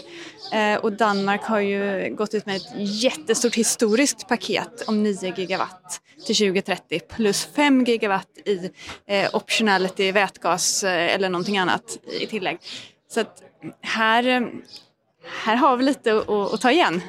Eh, 0.53 0.75
och 0.79 0.93
Danmark 0.93 1.43
har 1.43 1.59
ju 1.59 2.09
gått 2.15 2.33
ut 2.33 2.45
med 2.45 2.55
ett 2.55 2.71
jättestort 2.75 3.55
historiskt 3.55 4.27
paket 4.27 4.83
om 4.87 5.03
9 5.03 5.33
gigawatt 5.37 6.01
till 6.25 6.35
2030 6.35 6.99
plus 6.99 7.45
5 7.45 7.83
gigawatt 7.83 8.37
i 8.45 8.71
eh, 9.07 9.35
optionality, 9.35 10.11
vätgas 10.11 10.83
eh, 10.83 11.15
eller 11.15 11.29
någonting 11.29 11.57
annat 11.57 11.97
i 12.19 12.25
tillägg. 12.27 12.57
Så 13.09 13.19
att 13.19 13.43
här, 13.81 14.27
eh, 14.27 14.41
här 15.43 15.55
har 15.55 15.77
vi 15.77 15.83
lite 15.83 16.17
att, 16.17 16.29
att 16.29 16.61
ta 16.61 16.71
igen. 16.71 17.01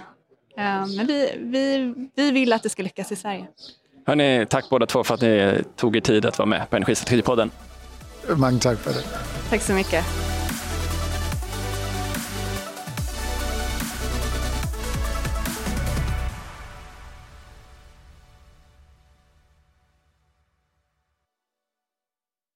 Eh, 0.59 0.87
men 0.97 1.07
vi, 1.07 1.33
vi, 1.39 1.95
vi 2.15 2.31
vill 2.31 2.53
att 2.53 2.63
det 2.63 2.69
ska 2.69 2.83
lyckas 2.83 3.13
i 3.13 3.17
Sverige. 3.17 3.47
Hörrni, 4.07 4.47
tack 4.51 4.71
båda 4.71 4.87
två 4.87 5.05
för 5.05 5.15
att 5.15 5.21
ni 5.21 5.63
tog 5.77 5.97
er 5.97 6.01
tid 6.01 6.27
att 6.27 6.39
vara 6.39 6.47
med 6.47 6.71
på 6.71 6.77
Energistrategipodden. 6.77 7.51
Många 8.37 8.59
tack 8.59 8.79
för 8.79 8.91
det. 8.91 9.03
Tack 9.51 9.63
så 9.63 9.73
mycket. 9.73 10.05